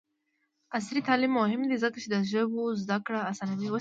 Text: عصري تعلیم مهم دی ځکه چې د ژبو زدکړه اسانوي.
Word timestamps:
عصري 0.77 1.01
تعلیم 1.07 1.31
مهم 1.39 1.61
دی 1.69 1.77
ځکه 1.83 1.97
چې 2.03 2.07
د 2.13 2.15
ژبو 2.31 2.63
زدکړه 2.83 3.19
اسانوي. 3.31 3.69